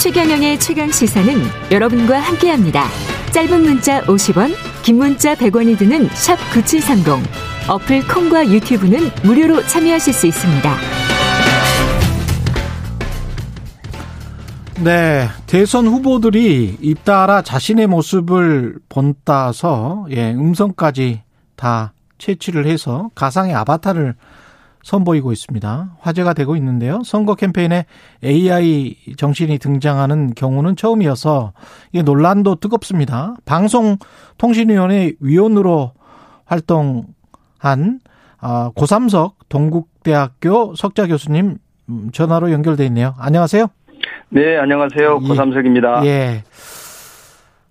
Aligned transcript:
최경영의 0.00 0.58
최강 0.58 0.90
시사는 0.90 1.34
여러분과 1.70 2.18
함께합니다. 2.18 2.84
짧은 3.32 3.62
문자 3.62 4.02
50원, 4.02 4.52
긴 4.82 4.98
문자 4.98 5.34
100원이 5.34 5.78
드는 5.78 6.08
샵 6.08 6.36
9730. 6.52 7.14
어플 7.68 8.06
콩과 8.08 8.48
유튜브는 8.48 8.98
무료로 9.22 9.62
참여하실 9.62 10.12
수 10.12 10.26
있습니다. 10.26 10.76
네, 14.82 15.28
대선 15.46 15.86
후보들이 15.86 16.78
잇따라 16.82 17.40
자신의 17.40 17.86
모습을 17.86 18.76
본따서 18.88 20.06
예, 20.10 20.32
음성까지 20.32 21.22
다 21.56 21.94
채취를 22.18 22.66
해서 22.66 23.10
가상의 23.14 23.54
아바타를 23.54 24.16
선보이고 24.84 25.32
있습니다. 25.32 25.96
화제가 25.98 26.34
되고 26.34 26.54
있는데요. 26.56 27.02
선거 27.04 27.34
캠페인에 27.34 27.86
AI 28.22 28.96
정신이 29.16 29.58
등장하는 29.58 30.34
경우는 30.34 30.76
처음이어서 30.76 31.54
이게 31.92 32.02
논란도 32.02 32.56
뜨겁습니다. 32.56 33.34
방송통신위원회 33.46 35.14
위원으로 35.20 35.92
활동한 36.44 38.00
아, 38.40 38.70
고삼석 38.74 39.48
동국대학교 39.48 40.74
석자 40.76 41.06
교수님 41.06 41.56
음, 41.88 42.10
전화로 42.12 42.52
연결돼 42.52 42.84
있네요. 42.86 43.14
안녕하세요. 43.18 43.68
네, 44.28 44.58
안녕하세요. 44.58 45.20
예. 45.22 45.28
고삼석입니다. 45.28 46.04
예. 46.04 46.44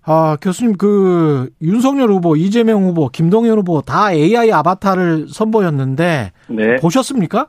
아, 0.06 0.36
교수님, 0.40 0.76
그, 0.76 1.48
윤석열 1.62 2.10
후보, 2.10 2.36
이재명 2.36 2.82
후보, 2.84 3.08
김동연 3.08 3.58
후보 3.58 3.80
다 3.80 4.12
AI 4.12 4.52
아바타를 4.52 5.28
선보였는데, 5.28 6.32
네. 6.48 6.76
보셨습니까? 6.76 7.46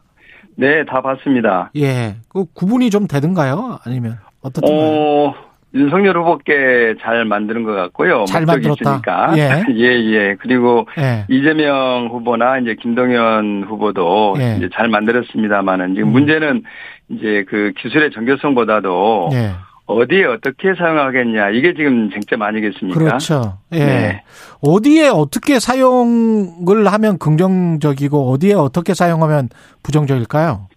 네, 0.55 0.86
다 0.86 1.02
봤습니다. 1.02 1.72
예. 1.76 2.16
그 2.30 2.45
구분이 2.54 2.90
좀 2.90 3.08
되던가요? 3.08 3.80
아니면 3.84 4.20
어떻던가요? 4.41 4.80
어, 4.80 5.34
윤석열 5.73 6.18
후보께 6.18 6.95
잘 7.02 7.26
만드는 7.26 7.64
것 7.64 7.73
같고요. 7.73 8.23
잘 8.26 8.45
만들었다. 8.45 8.92
있으니까. 8.92 9.33
예. 9.38 9.64
예, 9.76 10.14
예. 10.14 10.36
그리고 10.39 10.88
예. 10.98 11.26
이재명 11.30 12.08
후보나 12.09 12.59
이제 12.59 12.76
김동연 12.81 13.66
후보도 13.67 14.36
예. 14.39 14.56
이제 14.56 14.70
잘 14.73 14.88
만들었습니다만은 14.88 15.95
지금 15.95 16.08
음. 16.08 16.14
문제는 16.14 16.64
이제 17.09 17.44
그 17.50 17.73
기술의 17.78 18.11
정교성보다도 18.11 19.31
예. 19.33 19.52
어디에 19.88 20.25
어떻게 20.25 20.73
사용하겠냐 20.73 21.52
이게 21.52 21.73
지금 21.73 22.09
쟁점 22.09 22.41
아니겠습니까? 22.41 23.00
그렇죠. 23.00 23.59
예. 23.72 23.78
네. 23.80 24.23
어디에 24.61 25.09
어떻게 25.09 25.59
사용을 25.59 26.88
하면 26.88 27.17
긍정적이고 27.19 28.31
어디에 28.31 28.53
어떻게 28.53 28.94
사용하면 28.94 29.50
부정적일까요? 29.83 30.67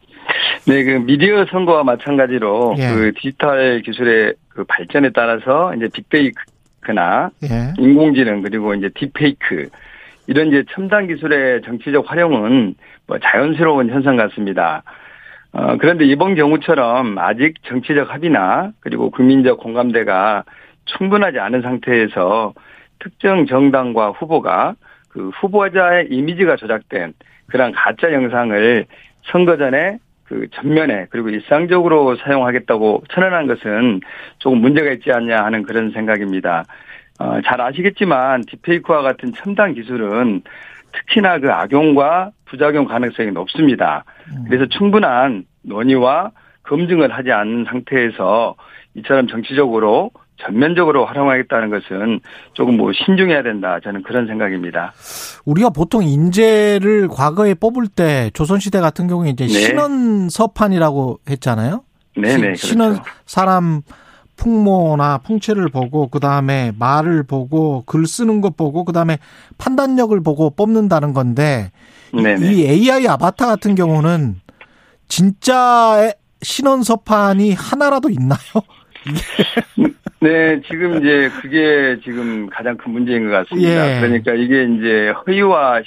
네, 0.67 0.85
그 0.85 0.91
미디어 0.91 1.47
선거와 1.47 1.85
마찬가지로 1.85 2.75
예. 2.79 2.89
그 2.91 3.13
디지털 3.17 3.81
기술의 3.81 4.35
그 4.49 4.65
발전에 4.65 5.11
따라서 5.15 5.75
이제 5.75 5.89
빅데이크나 5.93 7.31
예. 7.45 7.73
인공지능 7.79 8.43
그리고 8.43 8.75
이제 8.75 8.91
딥페이크 8.95 9.71
이런 10.27 10.49
이제 10.49 10.65
첨단 10.75 11.07
기술의 11.07 11.63
정치적 11.63 12.11
활용은 12.11 12.75
뭐 13.07 13.19
자연스러운 13.19 13.89
현상 13.89 14.17
같습니다. 14.17 14.83
어, 15.53 15.77
그런데 15.79 16.05
이번 16.05 16.35
경우처럼 16.35 17.19
아직 17.19 17.55
정치적 17.65 18.13
합의나 18.13 18.73
그리고 18.81 19.11
국민적 19.11 19.59
공감대가 19.59 20.45
충분하지 20.85 21.39
않은 21.39 21.63
상태에서 21.63 22.55
특정 22.99 23.47
정당과 23.47 24.11
후보가 24.11 24.75
그 25.09 25.31
후보자의 25.31 26.09
이미지가 26.11 26.57
조작된 26.57 27.15
그런 27.47 27.73
가짜 27.73 28.13
영상을 28.13 28.87
선거 29.25 29.57
전에 29.57 29.99
그 30.25 30.47
전면에 30.53 31.07
그리고 31.09 31.31
일상적으로 31.31 32.17
사용하겠다고 32.17 33.05
선언한 33.11 33.47
것은 33.47 34.01
조금 34.39 34.59
문제가 34.59 34.93
있지 34.93 35.11
않냐 35.11 35.43
하는 35.43 35.63
그런 35.63 35.91
생각입니다. 35.91 36.65
어, 37.19 37.41
잘 37.45 37.61
아시겠지만 37.61 38.43
딥페이크와 38.43 39.03
같은 39.03 39.33
첨단 39.33 39.75
기술은 39.75 40.43
특히나 40.93 41.39
그 41.39 41.51
악용과 41.51 42.31
부작용 42.45 42.87
가능성이 42.87 43.31
높습니다. 43.31 44.05
그래서 44.47 44.67
충분한 44.67 45.45
논의와 45.63 46.31
검증을 46.65 47.13
하지 47.15 47.31
않은 47.33 47.67
상태에서 47.69 48.55
이처럼 48.95 49.27
정치적으로 49.29 50.11
전면적으로 50.41 51.05
활용하겠다는 51.05 51.71
것은 51.71 52.21
조금 52.53 52.77
뭐 52.77 52.93
신중해야 52.93 53.43
된다. 53.43 53.79
저는 53.83 54.03
그런 54.05 54.27
생각입니다. 54.29 54.93
우리가 55.45 55.71
보통 55.71 56.05
인재를 56.05 57.09
과거에 57.09 57.55
뽑을 57.55 57.89
때 57.89 58.31
조선시대 58.35 58.81
같은 58.81 59.09
경우에 59.09 59.31
이제 59.31 59.47
네. 59.47 59.53
신원 59.53 60.29
서판이라고 60.29 61.19
했잖아요. 61.29 61.83
네네. 62.17 62.55
시- 62.55 62.69
신원 62.69 62.93
그렇죠. 62.95 63.11
사람 63.27 63.83
풍모나 64.37 65.19
풍채를 65.19 65.69
보고 65.71 66.07
그 66.09 66.21
다음에 66.21 66.73
말을 66.79 67.25
보고 67.25 67.83
글 67.87 68.07
쓰는 68.07 68.41
것 68.41 68.57
보고 68.57 68.85
그 68.85 68.93
다음에 68.93 69.19
판단력을 69.59 70.19
보고 70.23 70.51
뽑는다는 70.51 71.13
건데 71.13 71.73
네네. 72.15 72.47
이 72.47 72.65
AI 72.65 73.09
아바타 73.09 73.47
같은 73.47 73.75
경우는 73.75 74.37
진짜 75.09 76.13
신언서판이 76.43 77.55
하나라도 77.55 78.09
있나요? 78.11 78.39
네, 80.21 80.61
지금 80.69 80.99
이제 80.99 81.31
그게 81.41 81.99
지금 82.05 82.49
가장 82.51 82.77
큰 82.77 82.93
문제인 82.93 83.25
것 83.29 83.31
같습니다. 83.31 83.97
예. 83.97 84.01
그러니까 84.01 84.33
이게 84.35 84.65
이제 84.65 85.11
허위와 85.27 85.81
시- 85.83 85.87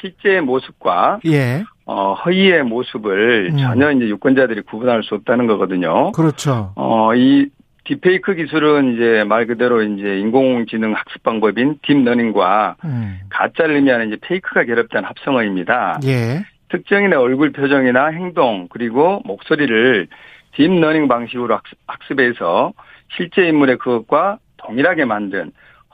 실제 0.00 0.40
모습과 0.40 1.20
예, 1.26 1.62
어, 1.84 2.14
허위의 2.14 2.64
모습을 2.64 3.50
음. 3.52 3.58
전혀 3.58 3.92
이제 3.92 4.06
유권자들이 4.08 4.62
구분할 4.62 5.04
수 5.04 5.14
없다는 5.14 5.46
거거든요. 5.46 6.10
그렇죠. 6.12 6.72
어, 6.74 7.14
이 7.14 7.46
딥페이크 7.84 8.34
기술은 8.34 8.94
이제 8.94 9.24
말 9.24 9.46
그대로 9.46 9.82
이제 9.82 10.18
인공지능 10.18 10.92
학습 10.94 11.22
방법인 11.22 11.78
딥러닝과 11.86 12.76
음. 12.84 13.20
가짜를 13.30 13.76
의미하는 13.76 14.08
이제 14.08 14.16
fake가 14.22 14.64
결합된 14.64 15.04
합성어입니다. 15.04 16.00
예, 16.04 16.44
특정인의 16.72 17.18
얼굴 17.18 17.52
표정이나 17.52 18.06
행동 18.06 18.66
그리고 18.70 19.20
목소리를 19.24 20.08
딥러닝 20.56 21.06
방식으로 21.06 21.54
학습, 21.54 21.78
학습해서 21.86 22.72
실제 23.14 23.46
인물의 23.46 23.78
그것과 23.78 24.38
동일하게 24.56 25.04
만든 25.04 25.52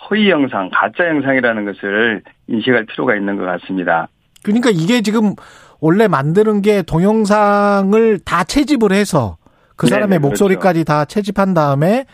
허위 0.09 0.31
영상, 0.31 0.71
가짜 0.73 1.09
영상이라는 1.09 1.65
것을 1.65 2.23
인식할 2.47 2.87
필요가 2.87 3.17
있는 3.17 3.37
것 3.37 3.45
같습니다. 3.45 4.09
그러니까 4.45 4.71
이게 4.71 5.03
지금 5.03 5.35
원래 5.81 6.07
만드는 6.07 6.63
게 6.63 6.83
동영상을 6.83 8.21
다 8.25 8.45
채집을 8.45 8.93
해서 8.93 9.37
그 9.75 9.87
네네, 9.87 9.95
사람의 9.95 10.19
그렇죠. 10.19 10.29
목소리까지 10.29 10.85
다 10.85 11.05
채집한 11.05 11.55
다음에 11.55 12.05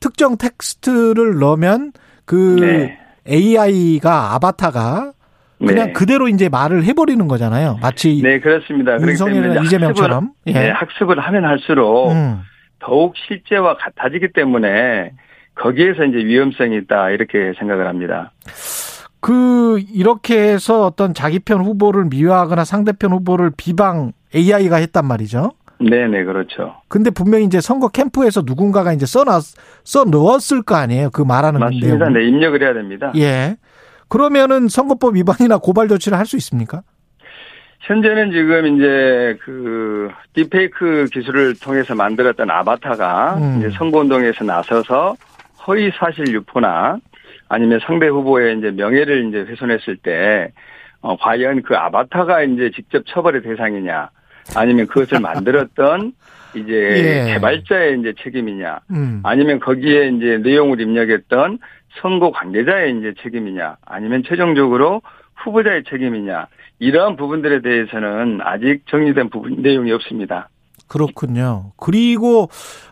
특정 0.00 0.36
텍스트를 0.38 1.38
넣으면 1.38 1.92
그 2.24 2.56
네. 2.60 2.98
AI가 3.28 4.34
아바타가 4.34 5.12
그냥 5.58 5.86
네. 5.86 5.92
그대로 5.92 6.28
이제 6.28 6.48
말을 6.48 6.84
해버리는 6.84 7.26
거잖아요. 7.28 7.78
마치 7.80 8.20
네, 8.22 8.40
그렇습니다. 8.40 8.96
이제 8.96 9.12
이재명처럼. 9.64 10.24
학습을, 10.24 10.30
예. 10.46 10.52
네, 10.52 10.70
학습을 10.70 11.20
하면 11.20 11.44
할수록 11.44 12.10
음. 12.12 12.40
더욱 12.80 13.14
실제와 13.26 13.76
같아지기 13.76 14.32
때문에 14.34 15.12
거기에서 15.54 16.04
이제 16.04 16.18
위험성이 16.18 16.76
있다 16.78 17.10
이렇게 17.10 17.52
생각을 17.58 17.86
합니다. 17.86 18.32
그 19.20 19.80
이렇게 19.92 20.38
해서 20.52 20.84
어떤 20.84 21.14
자기 21.14 21.38
편 21.38 21.60
후보를 21.64 22.06
미화하거나 22.10 22.64
상대편 22.64 23.12
후보를 23.12 23.52
비방 23.56 24.12
AI가 24.34 24.76
했단 24.76 25.06
말이죠. 25.06 25.52
네, 25.80 26.06
네, 26.06 26.24
그렇죠. 26.24 26.74
근데 26.88 27.10
분명히 27.10 27.44
이제 27.44 27.60
선거 27.60 27.88
캠프에서 27.88 28.42
누군가가 28.44 28.92
이제 28.92 29.06
써놨 29.06 29.40
써 29.84 30.04
넣었을 30.04 30.62
거 30.62 30.74
아니에요. 30.76 31.10
그 31.10 31.22
말하는 31.22 31.60
맞습니다. 31.60 32.10
내용. 32.10 32.12
네, 32.12 32.26
입력을 32.28 32.62
해야 32.62 32.74
됩니다. 32.74 33.12
예. 33.16 33.56
그러면은 34.08 34.68
선거법 34.68 35.14
위반이나 35.16 35.58
고발 35.58 35.88
조치를 35.88 36.18
할 36.18 36.26
수 36.26 36.36
있습니까? 36.36 36.82
현재는 37.80 38.32
지금 38.32 38.76
이제 38.76 39.36
그 39.44 40.10
딥페이크 40.32 41.06
기술을 41.12 41.54
통해서 41.60 41.94
만들었던 41.94 42.50
아바타가 42.50 43.34
음. 43.36 43.58
이제 43.58 43.70
선거운동에서 43.76 44.42
나서서 44.44 45.16
허위 45.66 45.90
사실 45.98 46.26
유포나 46.28 46.96
아니면 47.48 47.80
상대 47.86 48.06
후보의 48.08 48.58
이제 48.58 48.70
명예를 48.70 49.28
이제 49.28 49.38
훼손했을 49.50 49.98
때 49.98 50.50
어, 51.02 51.16
과연 51.18 51.60
그 51.62 51.76
아바타가 51.76 52.42
이제 52.44 52.70
직접 52.74 53.04
처벌의 53.06 53.42
대상이냐 53.42 54.08
아니면 54.56 54.86
그것을 54.86 55.20
만들었던 55.20 56.12
이제 56.54 56.72
예. 56.72 57.32
개발자의 57.34 58.00
이제 58.00 58.14
책임이냐 58.22 58.80
음. 58.90 59.20
아니면 59.22 59.60
거기에 59.60 60.08
이제 60.08 60.38
내용을 60.38 60.80
입력했던 60.80 61.58
선거 62.00 62.30
관계자의 62.30 62.98
이제 62.98 63.14
책임이냐 63.22 63.76
아니면 63.84 64.22
최종적으로 64.26 65.02
후보자의 65.36 65.84
책임이냐 65.88 66.46
이러한 66.78 67.16
부분들에 67.16 67.62
대해서는 67.62 68.40
아직 68.42 68.82
정리된 68.86 69.30
부분 69.30 69.62
내용이 69.62 69.92
없습니다. 69.92 70.48
그렇군요. 70.86 71.72
그리고 71.76 72.48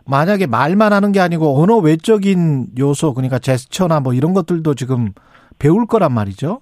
만약에 0.07 0.47
말만 0.47 0.93
하는 0.93 1.13
게 1.13 1.21
아니고 1.21 1.63
언어 1.63 1.77
외적인 1.79 2.69
요소 2.79 3.15
그러니까 3.15 3.39
제스처나 3.39 4.01
뭐 4.01 4.15
이런 4.15 4.33
것들도 4.33 4.75
지금 4.75 5.13
배울 5.59 5.87
거란 5.87 6.13
말이죠. 6.13 6.61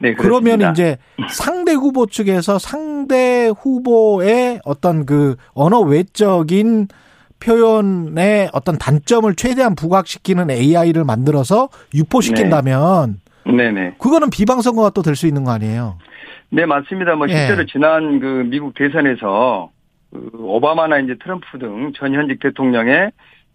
네, 0.00 0.14
그러면. 0.14 0.60
이제 0.72 0.96
상대 1.30 1.72
후보 1.72 2.06
측에서 2.06 2.58
상대 2.58 3.50
후보의 3.56 4.60
어떤 4.64 5.06
그 5.06 5.36
언어 5.54 5.80
외적인 5.80 6.88
표현의 7.40 8.50
어떤 8.52 8.78
단점을 8.78 9.32
최대한 9.34 9.74
부각시키는 9.74 10.50
AI를 10.50 11.04
만들어서 11.04 11.68
유포시킨다면 11.94 13.20
네. 13.46 13.70
네 13.70 13.94
그거는 13.98 14.30
비방 14.30 14.62
선거가 14.62 14.90
또 14.90 15.02
될 15.02 15.14
수 15.16 15.26
있는 15.26 15.44
거 15.44 15.50
아니에요? 15.52 15.98
네, 16.50 16.64
맞습니다. 16.66 17.14
뭐 17.16 17.28
예. 17.28 17.34
실제로 17.36 17.66
지난 17.66 18.20
그 18.20 18.46
미국 18.48 18.74
대선에서 18.74 19.70
그 20.12 20.30
오바마나 20.38 20.98
이제 20.98 21.16
트럼프 21.22 21.58
등 21.58 21.92
전 21.96 22.14
현직 22.14 22.40
대통령의 22.40 23.10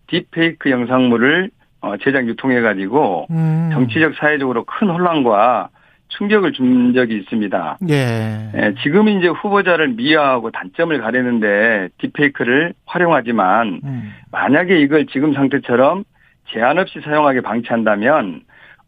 딥페이크 0.07 0.69
영상물을 0.69 1.49
어, 1.81 1.93
제작 2.03 2.27
유통해 2.27 2.59
가지고 2.61 3.25
음. 3.31 3.69
정치적 3.71 4.13
사회적으로 4.19 4.65
큰 4.65 4.89
혼란과 4.89 5.69
충격을 6.09 6.53
준 6.53 6.93
적이 6.93 7.17
있습니다. 7.17 7.77
예. 7.89 8.51
예, 8.55 8.73
지금 8.81 9.07
이제 9.07 9.27
후보자를 9.27 9.89
미화하고 9.89 10.51
단점을 10.51 10.99
가리는데 10.99 11.89
딥페이크를 11.99 12.73
활용하지만 12.85 13.81
음. 13.83 14.13
만약에 14.31 14.79
이걸 14.79 15.05
지금 15.07 15.33
상태처럼 15.33 16.03
제한 16.51 16.77
없이 16.79 16.99
사용하게 17.03 17.41
방치한다면 17.41 18.41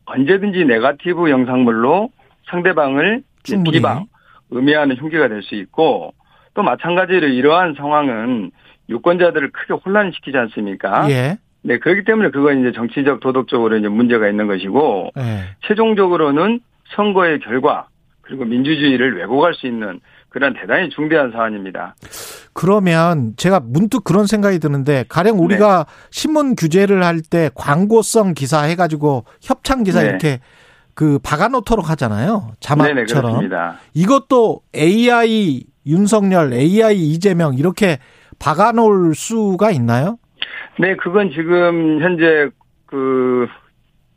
언제든지 0.06 0.66
네가티브 0.66 1.30
영상물로 1.30 2.10
상대방을 2.50 3.22
충분히. 3.44 3.78
비방, 3.78 4.06
의미하는 4.50 4.96
흉기가 4.98 5.28
될 5.28 5.42
수 5.44 5.56
있고 5.56 6.14
또 6.54 6.64
마찬가지로 6.64 7.28
이러한 7.28 7.76
상황은 7.76 8.52
유권자들을 8.90 9.52
크게 9.52 9.74
혼란시키지 9.76 10.38
않습니까? 10.38 11.10
예. 11.10 11.38
네, 11.64 11.78
그렇기 11.78 12.04
때문에 12.04 12.32
그건 12.32 12.60
이제 12.60 12.72
정치적 12.72 13.20
도덕적으로 13.20 13.78
이제 13.78 13.88
문제가 13.88 14.28
있는 14.28 14.48
것이고 14.48 15.12
예. 15.18 15.44
최종적으로는 15.68 16.60
선거의 16.96 17.40
결과 17.40 17.88
그리고 18.22 18.46
민주주의를 18.46 19.18
왜곡할 19.18 19.54
수 19.54 19.68
있는 19.68 20.00
그런 20.30 20.54
대단히 20.54 20.90
중대한 20.90 21.32
사안입니다. 21.32 21.96
그러면 22.54 23.34
제가 23.36 23.60
문득 23.60 24.04
그런 24.04 24.26
생각이 24.28 24.60
드는데 24.60 25.04
가령 25.10 25.38
네. 25.38 25.44
우리가 25.44 25.86
신문 26.10 26.56
규제를 26.56 27.04
할 27.04 27.22
때 27.22 27.50
광고성 27.56 28.34
기사 28.34 28.62
해가지고 28.64 29.26
협찬 29.42 29.84
기사 29.84 30.02
네. 30.02 30.10
이렇게 30.10 30.40
그 30.94 31.20
박아놓도록 31.24 31.90
하잖아요. 31.92 32.52
네네 32.78 33.06
자막처럼. 33.06 33.24
그렇습니다. 33.24 33.76
이것도 33.94 34.62
AI 34.76 35.64
윤석열, 35.86 36.54
AI 36.54 36.96
이재명 36.98 37.56
이렇게 37.56 38.00
박아놓을 38.40 39.16
수가 39.16 39.72
있나요? 39.72 40.18
네, 40.80 40.96
그건 40.96 41.32
지금 41.32 42.02
현재 42.02 42.50
그 42.86 43.48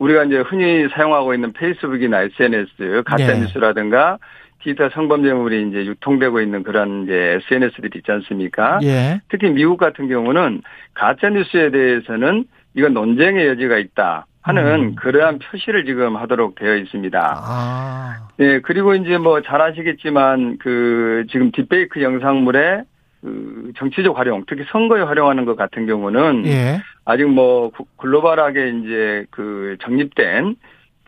우리가 0.05 0.25
이제 0.25 0.39
흔히 0.39 0.87
사용하고 0.91 1.33
있는 1.35 1.53
페이스북이나 1.53 2.23
SNS 2.23 3.03
가짜 3.06 3.33
네. 3.33 3.41
뉴스라든가 3.41 4.19
디지털 4.62 4.91
성범죄물이 4.91 5.69
이제 5.69 5.79
유통되고 5.87 6.41
있는 6.41 6.62
그런 6.62 7.05
이제 7.05 7.39
SNS들이 7.43 7.99
있지 7.99 8.12
않습니까? 8.12 8.81
예. 8.83 9.21
특히 9.29 9.51
미국 9.51 9.77
같은 9.79 10.09
경우는 10.09 10.62
가짜 10.95 11.29
뉴스에 11.29 11.71
대해서는 11.71 12.45
이건 12.75 12.95
논쟁의 12.95 13.47
여지가 13.49 13.79
있다 13.79 14.27
하는 14.43 14.65
음. 14.67 14.95
그러한 14.97 15.39
표시를 15.39 15.85
지금 15.87 16.17
하도록 16.17 16.55
되어 16.55 16.77
있습니다. 16.77 17.35
아. 17.37 18.29
네, 18.37 18.61
그리고 18.61 18.95
이제 18.95 19.17
뭐 19.17 19.41
잘 19.41 19.62
아시겠지만 19.62 20.59
그 20.59 21.25
지금 21.31 21.51
딥페이크 21.51 22.03
영상물의 22.03 22.83
그 23.25 23.73
정치적 23.79 24.19
활용, 24.19 24.44
특히 24.47 24.65
선거에 24.71 25.00
활용하는 25.00 25.47
것 25.47 25.56
같은 25.56 25.87
경우는 25.87 26.44
예. 26.47 26.82
아직 27.06 27.25
뭐 27.26 27.71
구- 27.71 27.87
글로벌하게 27.97 28.69
이제 28.81 29.25
그 29.31 29.79
정립된 29.81 30.56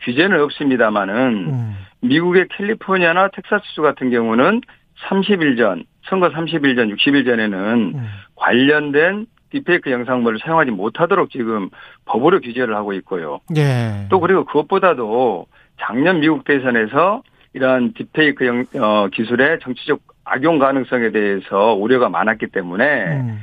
규제는 0.01 0.41
없습니다만은 0.41 1.15
음. 1.47 1.75
미국의 2.01 2.47
캘리포니아나 2.57 3.29
텍사스주 3.29 3.83
같은 3.83 4.09
경우는 4.09 4.61
30일 5.07 5.57
전, 5.57 5.83
선거 6.09 6.29
30일 6.29 6.75
전, 6.75 6.89
60일 6.89 7.23
전에는 7.23 7.57
음. 7.93 8.07
관련된 8.35 9.27
딥페이크 9.51 9.91
영상물을 9.91 10.39
사용하지 10.39 10.71
못하도록 10.71 11.29
지금 11.29 11.69
법으로 12.05 12.41
규제를 12.41 12.75
하고 12.75 12.93
있고요. 12.93 13.41
예. 13.55 14.07
또 14.09 14.19
그리고 14.19 14.43
그것보다도 14.45 15.45
작년 15.79 16.19
미국 16.19 16.45
대선에서 16.45 17.21
이러한 17.53 17.93
딥페이크 17.93 18.45
영, 18.47 18.65
어, 18.75 19.07
기술의 19.13 19.59
정치적 19.61 19.99
악용 20.27 20.59
가능성에 20.59 21.11
대해서 21.11 21.73
우려가 21.73 22.09
많았기 22.09 22.47
때문에 22.47 23.05
음. 23.17 23.39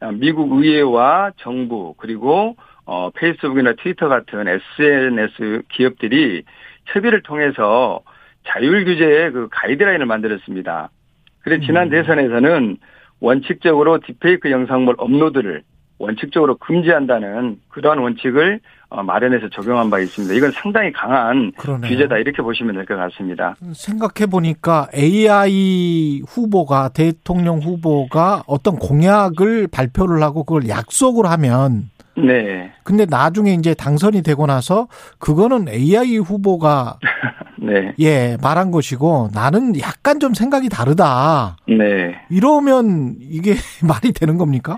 어, 0.00 0.12
미국 0.12 0.52
의회와 0.52 1.32
정부 1.36 1.94
그리고 1.96 2.56
어, 2.86 3.10
페이스북이나 3.14 3.74
트위터 3.82 4.08
같은 4.08 4.46
SNS 4.46 5.62
기업들이 5.70 6.42
협의를 6.86 7.22
통해서 7.22 8.00
자율 8.46 8.84
규제의 8.84 9.32
그 9.32 9.48
가이드라인을 9.50 10.06
만들었습니다. 10.06 10.90
그래서 11.40 11.64
지난 11.64 11.86
음. 11.86 11.90
대선에서는 11.90 12.76
원칙적으로 13.20 13.98
딥페이크 14.00 14.50
영상물 14.50 14.96
업로드를 14.98 15.62
원칙적으로 15.98 16.56
금지한다는 16.58 17.58
그러한 17.68 17.98
원칙을 17.98 18.60
어, 18.90 19.02
마련해서 19.02 19.48
적용한 19.48 19.90
바 19.90 19.98
있습니다. 19.98 20.34
이건 20.34 20.50
상당히 20.52 20.92
강한 20.92 21.52
그러네요. 21.56 21.88
규제다 21.90 22.18
이렇게 22.18 22.42
보시면 22.42 22.74
될 22.74 22.84
것 22.84 22.96
같습니다. 22.96 23.56
생각해 23.72 24.30
보니까 24.30 24.88
AI 24.94 26.22
후보가 26.26 26.90
대통령 26.90 27.58
후보가 27.58 28.44
어떤 28.46 28.76
공약을 28.76 29.68
발표를 29.68 30.22
하고 30.22 30.44
그걸 30.44 30.68
약속을 30.68 31.26
하면 31.30 31.90
네, 32.16 32.72
근데 32.84 33.06
나중에 33.06 33.54
이제 33.54 33.74
당선이 33.74 34.22
되고 34.22 34.46
나서 34.46 34.86
그거는 35.18 35.68
AI 35.68 36.18
후보가 36.18 36.98
네, 37.58 37.94
예 37.98 38.36
말한 38.40 38.70
것이고 38.70 39.30
나는 39.34 39.78
약간 39.80 40.20
좀 40.20 40.34
생각이 40.34 40.68
다르다 40.68 41.56
네. 41.66 42.14
이러면 42.30 43.16
이게 43.18 43.54
말이 43.82 44.12
되는 44.12 44.36
겁니까? 44.38 44.76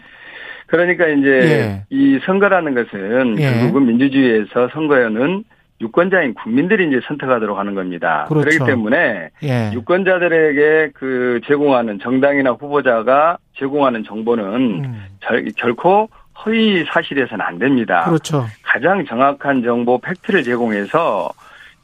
그러니까 0.67 1.07
이제 1.07 1.29
예. 1.29 1.85
이 1.91 2.19
선거라는 2.25 2.75
것은 2.75 3.39
예. 3.39 3.51
결국은 3.51 3.87
민주주의에서 3.87 4.69
선거에는 4.73 5.45
유권자인 5.81 6.35
국민들이 6.35 6.89
이제 6.89 7.01
선택하도록 7.07 7.59
하는 7.59 7.75
겁니다. 7.75 8.25
그렇죠. 8.29 8.49
그렇기 8.49 8.71
때문에 8.71 9.31
예. 9.43 9.71
유권자들에게 9.75 10.93
그 10.95 11.41
제공하는 11.47 11.99
정당이나 12.01 12.53
후보자가 12.53 13.39
제공하는 13.59 14.05
정보는 14.05 14.45
음, 14.45 15.05
절, 15.21 15.45
결코 15.57 16.09
허위 16.45 16.85
사실에서는 16.87 17.45
안 17.45 17.59
됩니다. 17.59 18.05
그렇죠. 18.05 18.47
가장 18.63 19.05
정확한 19.05 19.63
정보 19.63 19.99
팩트를 19.99 20.43
제공해서 20.43 21.31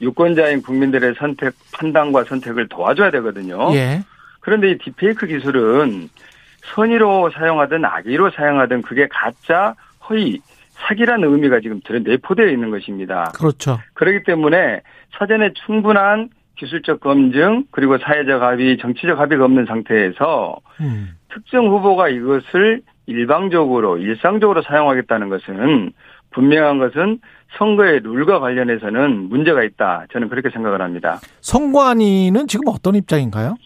유권자인 0.00 0.62
국민들의 0.62 1.14
선택 1.18 1.54
판단과 1.74 2.24
선택을 2.24 2.68
도와줘야 2.68 3.10
되거든요. 3.10 3.74
예. 3.74 4.02
그런데 4.40 4.72
이 4.72 4.78
딥페이크 4.78 5.26
기술은 5.26 6.08
선의로 6.62 7.30
사용하든 7.30 7.84
악의로 7.84 8.30
사용하든 8.30 8.82
그게 8.82 9.08
가짜, 9.10 9.74
허위, 10.08 10.40
사기라는 10.70 11.32
의미가 11.32 11.60
지금 11.60 11.80
내포되어 11.86 12.48
있는 12.48 12.70
것입니다. 12.70 13.32
그렇죠. 13.34 13.78
그렇기 13.94 14.24
때문에 14.24 14.80
사전에 15.18 15.52
충분한 15.66 16.30
기술적 16.56 17.00
검증 17.00 17.64
그리고 17.70 17.98
사회적 17.98 18.42
합의, 18.42 18.78
정치적 18.78 19.18
합의가 19.18 19.44
없는 19.44 19.66
상태에서 19.66 20.56
음. 20.80 21.10
특정 21.32 21.66
후보가 21.68 22.08
이것을 22.08 22.82
일방적으로 23.06 23.98
일상적으로 23.98 24.62
사용하겠다는 24.62 25.28
것은 25.28 25.92
분명한 26.30 26.78
것은 26.78 27.18
선거의 27.58 28.00
룰과 28.00 28.40
관련해서는 28.40 29.28
문제가 29.28 29.62
있다. 29.62 30.06
저는 30.12 30.28
그렇게 30.28 30.50
생각을 30.50 30.80
합니다. 30.80 31.20
선관위는 31.40 32.46
지금 32.46 32.68
어떤 32.68 32.94
입장인가요? 32.94 33.56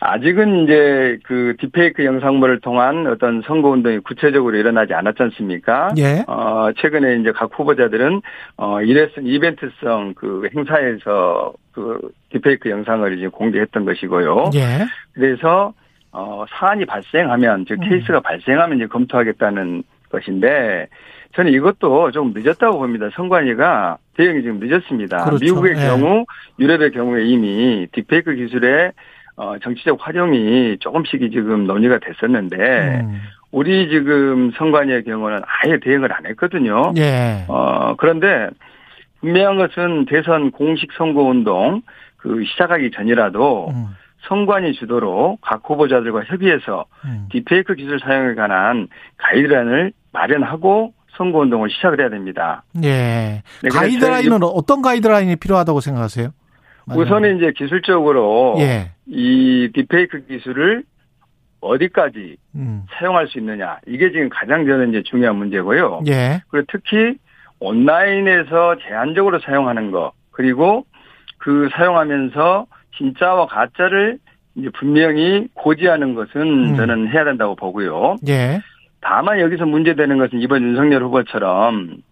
아직은 0.00 0.64
이제 0.64 1.18
그 1.24 1.54
딥페이크 1.58 2.04
영상물을 2.04 2.60
통한 2.60 3.06
어떤 3.06 3.42
선거 3.42 3.70
운동이 3.70 3.98
구체적으로 3.98 4.56
일어나지 4.56 4.94
않았지 4.94 5.22
않습니까? 5.24 5.92
예. 5.98 6.24
어, 6.28 6.68
최근에 6.76 7.16
이제 7.16 7.32
각 7.32 7.50
후보자들은 7.52 8.22
어, 8.56 8.80
이레슨 8.82 9.26
이벤트성 9.26 10.14
그 10.14 10.48
행사에서 10.54 11.52
그 11.72 12.12
딥페이크 12.30 12.70
영상을 12.70 13.18
이제 13.18 13.28
공개했던 13.28 13.84
것이고요. 13.84 14.50
예. 14.54 14.86
그래서 15.14 15.72
어, 16.12 16.44
사안이 16.48 16.86
발생하면 16.86 17.66
즉 17.66 17.78
음. 17.82 17.88
케이스가 17.88 18.20
발생하면 18.20 18.78
이제 18.78 18.86
검토하겠다는 18.86 19.82
것인데 20.10 20.88
저는 21.34 21.52
이것도 21.52 22.12
좀 22.12 22.32
늦었다고 22.34 22.78
봅니다. 22.78 23.10
선관위가 23.14 23.98
대응이 24.16 24.42
지금 24.42 24.58
늦었습니다. 24.60 25.24
그렇죠. 25.24 25.44
미국의 25.44 25.74
예. 25.76 25.86
경우 25.86 26.24
유럽의 26.58 26.92
경우에 26.92 27.24
이미 27.24 27.86
딥페이크 27.92 28.34
기술의 28.34 28.92
어, 29.38 29.56
정치적 29.62 29.98
활용이 30.00 30.78
조금씩이 30.80 31.30
지금 31.30 31.66
논의가 31.66 32.00
됐었는데 32.00 32.56
음. 33.04 33.20
우리 33.52 33.88
지금 33.88 34.50
선관위의 34.58 35.04
경우는 35.04 35.40
아예 35.46 35.78
대응을 35.78 36.12
안 36.12 36.26
했거든요. 36.26 36.92
예. 36.96 37.44
어, 37.46 37.94
그런데 37.96 38.50
분명한 39.20 39.56
것은 39.56 40.06
대선 40.06 40.50
공식 40.50 40.92
선거 40.98 41.22
운동 41.22 41.82
그 42.16 42.44
시작하기 42.44 42.90
전이라도 42.90 43.68
음. 43.70 43.86
선관위 44.26 44.74
주도로 44.74 45.38
각 45.40 45.62
후보자들과 45.64 46.24
협의해서 46.24 46.86
음. 47.04 47.28
딥페이크 47.30 47.76
기술 47.76 48.00
사용에 48.00 48.34
관한 48.34 48.88
가이드라인을 49.18 49.92
마련하고 50.12 50.92
선거 51.16 51.38
운동을 51.38 51.70
시작을 51.70 52.00
해야 52.00 52.10
됩니다. 52.10 52.64
예. 52.82 53.42
네, 53.62 53.68
가이드라인은 53.70 54.42
어떤 54.42 54.82
가이드라인이 54.82 55.36
필요하다고 55.36 55.80
생각하세요? 55.80 56.30
우선은 56.94 57.38
이제 57.38 57.52
기술적으로 57.56 58.56
예. 58.58 58.90
이 59.06 59.70
딥페이크 59.74 60.26
기술을 60.26 60.84
어디까지 61.60 62.36
음. 62.54 62.84
사용할 62.92 63.26
수 63.28 63.38
있느냐 63.38 63.78
이게 63.86 64.10
지금 64.12 64.28
가장 64.28 64.66
저는 64.66 64.90
이제 64.90 65.02
중요한 65.02 65.36
문제고요. 65.36 66.02
예. 66.08 66.40
그리고 66.48 66.66
특히 66.70 67.16
온라인에서 67.60 68.76
제한적으로 68.86 69.40
사용하는 69.40 69.90
거 69.90 70.12
그리고 70.30 70.84
그 71.38 71.68
사용하면서 71.72 72.66
진짜와 72.96 73.46
가짜를 73.46 74.18
이제 74.54 74.68
분명히 74.70 75.48
고지하는 75.54 76.14
것은 76.14 76.40
음. 76.40 76.76
저는 76.76 77.08
해야 77.08 77.24
된다고 77.24 77.54
보고요. 77.54 78.16
예. 78.28 78.60
다만 79.00 79.40
여기서 79.40 79.66
문제되는 79.66 80.18
것은 80.18 80.40
이번 80.40 80.62
윤석열 80.62 81.04
후보처럼 81.04 82.02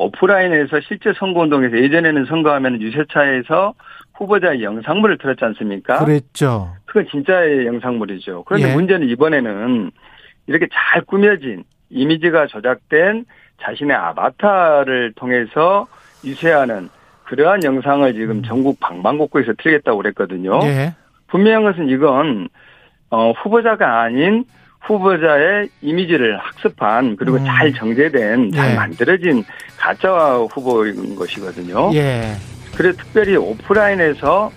오프라인에서 0.00 0.80
실제 0.80 1.12
선거운동에서 1.12 1.76
예전에는 1.78 2.24
선거하면 2.24 2.80
유세차에서 2.80 3.74
후보자의 4.14 4.62
영상물을 4.62 5.18
틀었지 5.18 5.44
않습니까? 5.44 6.02
그랬죠. 6.04 6.72
그건 6.86 7.06
진짜의 7.10 7.66
영상물이죠. 7.66 8.44
그런데 8.44 8.70
예. 8.70 8.74
문제는 8.74 9.08
이번에는 9.08 9.90
이렇게 10.46 10.68
잘 10.72 11.02
꾸며진 11.02 11.64
이미지가 11.90 12.46
조작된 12.46 13.26
자신의 13.62 13.94
아바타를 13.94 15.12
통해서 15.16 15.86
유세하는 16.24 16.88
그러한 17.24 17.62
영상을 17.62 18.12
지금 18.14 18.42
전국 18.42 18.80
방방곡곡에서 18.80 19.52
틀겠다고 19.58 19.98
그랬거든요. 19.98 20.60
음. 20.60 20.66
예. 20.66 20.94
분명한 21.28 21.72
것은 21.72 21.88
이건 21.90 22.48
어, 23.10 23.32
후보자가 23.32 24.00
아닌 24.00 24.44
후보자의 24.82 25.68
이미지를 25.82 26.38
학습한 26.38 27.16
그리고 27.16 27.36
음. 27.36 27.44
잘 27.44 27.72
정제된 27.72 28.52
잘 28.52 28.70
예. 28.70 28.74
만들어진 28.74 29.44
가짜 29.76 30.36
후보인 30.50 31.16
것이거든요. 31.16 31.90
예. 31.94 32.34
그래서 32.74 32.98
특별히 32.98 33.36
오프라인에서 33.36 34.50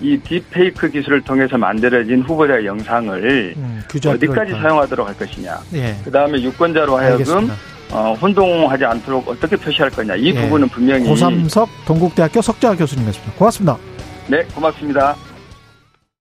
이 0.00 0.16
딥페이크 0.18 0.90
기술을 0.90 1.22
통해서 1.22 1.58
만들어진 1.58 2.22
후보자의 2.22 2.66
영상을 2.66 3.54
음, 3.56 3.82
어디까지 4.06 4.52
사용하도록 4.52 5.06
할 5.08 5.16
것이냐. 5.16 5.58
예. 5.74 5.96
그 6.04 6.10
다음에 6.10 6.40
유권자로 6.40 6.96
하여금. 6.96 7.50
어, 7.90 8.14
혼동하지 8.20 8.84
않도록 8.84 9.26
어떻게 9.28 9.56
표시할 9.56 9.90
거냐. 9.90 10.14
이 10.16 10.26
예. 10.26 10.34
부분은 10.34 10.68
분명히 10.68 11.08
고삼석 11.08 11.68
동국대학교 11.86 12.42
석자 12.42 12.76
교수님이었습니다. 12.76 13.32
고맙습니다. 13.38 13.78
네 14.26 14.42
고맙습니다. 14.54 15.16